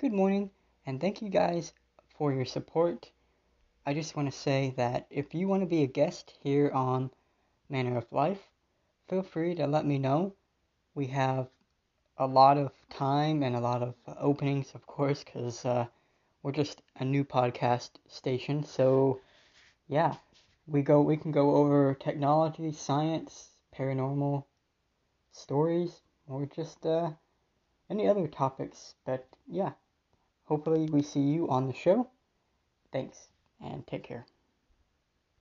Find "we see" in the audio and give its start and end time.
30.90-31.20